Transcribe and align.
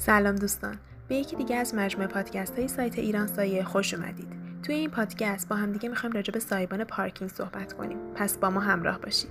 سلام 0.00 0.36
دوستان. 0.36 0.76
به 1.08 1.14
یکی 1.14 1.36
دیگه 1.36 1.56
از 1.56 1.74
مجموعه 1.74 2.08
پادکست 2.08 2.58
های 2.58 2.68
سایت 2.68 2.98
ایران 2.98 3.26
سایه 3.26 3.64
خوش 3.64 3.94
اومدید. 3.94 4.32
توی 4.62 4.74
این 4.74 4.90
پادکست 4.90 5.48
با 5.48 5.56
هم 5.56 5.72
دیگه 5.72 5.88
می‌خوایم 5.88 6.14
راجع 6.14 6.32
به 6.32 6.40
سایبان 6.40 6.84
پارکینگ 6.84 7.30
صحبت 7.30 7.72
کنیم. 7.72 7.98
پس 8.14 8.38
با 8.38 8.50
ما 8.50 8.60
همراه 8.60 8.98
باشید. 8.98 9.30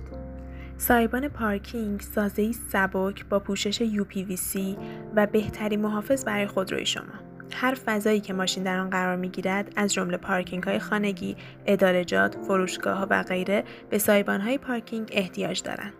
سایبان 0.76 1.28
پارکینگ 1.28 2.00
سازه 2.00 2.52
سبک 2.52 3.24
با 3.26 3.38
پوشش 3.38 3.82
UPVC 3.82 4.58
و 5.16 5.26
بهترین 5.26 5.80
محافظ 5.80 6.24
برای 6.24 6.46
خودروی 6.46 6.86
شما. 6.86 7.04
هر 7.52 7.74
فضایی 7.74 8.20
که 8.20 8.32
ماشین 8.32 8.62
در 8.62 8.78
آن 8.78 8.90
قرار 8.90 9.16
می 9.16 9.28
گیرد 9.28 9.72
از 9.76 9.92
جمله 9.92 10.16
پارکینگ 10.16 10.62
های 10.62 10.78
خانگی، 10.78 11.36
ادارجات، 11.66 12.34
فروشگاه 12.34 12.98
ها 12.98 13.06
و 13.10 13.22
غیره 13.22 13.64
به 13.90 13.98
سایبان 13.98 14.40
های 14.40 14.58
پارکینگ 14.58 15.08
احتیاج 15.12 15.62
دارند. 15.62 15.92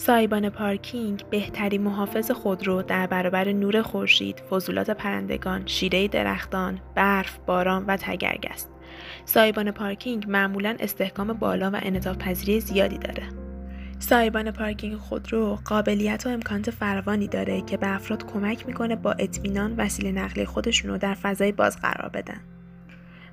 سایبان 0.00 0.50
پارکینگ 0.50 1.24
بهترین 1.30 1.82
محافظ 1.82 2.30
خودرو 2.30 2.82
در 2.82 3.06
برابر 3.06 3.52
نور 3.52 3.82
خورشید، 3.82 4.40
فضولات 4.50 4.90
پرندگان، 4.90 5.62
شیره 5.66 6.08
درختان، 6.08 6.80
برف، 6.94 7.38
باران 7.46 7.84
و 7.86 7.96
تگرگ 7.96 8.48
است. 8.50 8.70
سایبان 9.24 9.70
پارکینگ 9.70 10.24
معمولا 10.28 10.76
استحکام 10.80 11.32
بالا 11.32 11.70
و 11.70 11.80
انعطاف 11.82 12.16
پذیری 12.16 12.60
زیادی 12.60 12.98
داره. 12.98 13.22
سایبان 13.98 14.50
پارکینگ 14.50 14.96
خودرو 14.96 15.58
قابلیت 15.64 16.26
و 16.26 16.28
امکانات 16.28 16.70
فراوانی 16.70 17.28
داره 17.28 17.60
که 17.60 17.76
به 17.76 17.94
افراد 17.94 18.26
کمک 18.32 18.66
می‌کنه 18.66 18.96
با 18.96 19.12
اطمینان 19.12 19.74
وسیله 19.76 20.12
نقلیه 20.12 20.46
خودشون 20.46 20.90
رو 20.90 20.98
در 20.98 21.14
فضای 21.14 21.52
باز 21.52 21.80
قرار 21.80 22.08
بدن. 22.08 22.40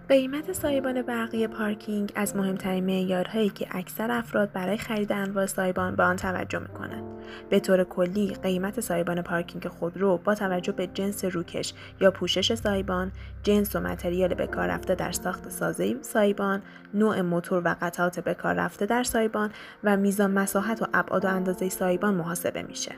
قیمت 0.09 0.53
سایبان 0.53 1.01
برقی 1.01 1.47
پارکینگ 1.47 2.11
از 2.15 2.35
مهمترین 2.35 2.85
معیارهایی 2.85 3.49
که 3.49 3.67
اکثر 3.71 4.11
افراد 4.11 4.51
برای 4.51 4.77
خرید 4.77 5.11
انواع 5.11 5.45
سایبان 5.45 5.95
به 5.95 6.03
آن 6.03 6.15
توجه 6.15 6.59
می‌کنند. 6.59 7.03
به 7.49 7.59
طور 7.59 7.83
کلی 7.83 8.33
قیمت 8.43 8.79
سایبان 8.79 9.21
پارکینگ 9.21 9.67
خودرو 9.67 10.17
با 10.17 10.35
توجه 10.35 10.71
به 10.71 10.87
جنس 10.87 11.25
روکش 11.25 11.73
یا 12.01 12.11
پوشش 12.11 12.53
سایبان 12.53 13.11
جنس 13.43 13.75
و 13.75 13.79
متریال 13.79 14.33
به 14.33 14.45
رفته 14.45 14.95
در 14.95 15.11
ساخت 15.11 15.49
سازه 15.49 15.95
سایبان 16.01 16.61
نوع 16.93 17.21
موتور 17.21 17.61
و 17.65 17.75
قطعات 17.81 18.19
به 18.19 18.35
رفته 18.43 18.85
در 18.85 19.03
سایبان 19.03 19.51
و 19.83 19.97
میزان 19.97 20.31
مساحت 20.31 20.81
و 20.81 20.85
ابعاد 20.93 21.25
و 21.25 21.27
اندازه 21.27 21.69
سایبان 21.69 22.13
محاسبه 22.13 22.63
میشه. 22.63 22.91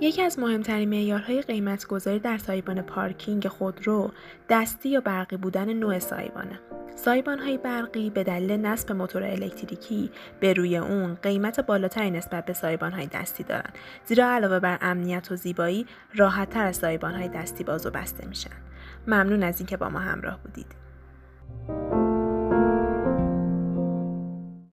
یکی 0.00 0.22
از 0.22 0.38
مهمترین 0.38 0.88
معیارهای 0.88 1.42
قیمتگذاری 1.42 2.18
در 2.18 2.38
سایبان 2.38 2.82
پارکینگ 2.82 3.48
خودرو 3.48 4.10
دستی 4.48 4.88
یا 4.88 5.00
برقی 5.00 5.36
بودن 5.36 5.72
نوع 5.72 5.98
سایبانه. 5.98 6.60
سایبان 6.94 7.38
های 7.38 7.58
برقی 7.58 8.10
به 8.10 8.24
دلیل 8.24 8.52
نصب 8.52 8.92
موتور 8.92 9.22
الکتریکی 9.22 10.10
به 10.40 10.52
روی 10.52 10.76
اون 10.76 11.14
قیمت 11.14 11.60
بالاتری 11.60 12.10
نسبت 12.10 12.44
به 12.44 12.52
سایبان 12.52 12.92
های 12.92 13.06
دستی 13.06 13.44
دارن 13.44 13.70
زیرا 14.04 14.26
علاوه 14.26 14.58
بر 14.58 14.78
امنیت 14.80 15.32
و 15.32 15.36
زیبایی 15.36 15.86
راحت 16.14 16.50
تر 16.50 16.66
از 16.66 16.76
سایبان 16.76 17.14
های 17.14 17.28
دستی 17.28 17.64
باز 17.64 17.86
و 17.86 17.90
بسته 17.90 18.28
میشن. 18.28 18.50
ممنون 19.06 19.42
از 19.42 19.60
اینکه 19.60 19.76
با 19.76 19.88
ما 19.88 19.98
همراه 19.98 20.38
بودید. 20.42 22.01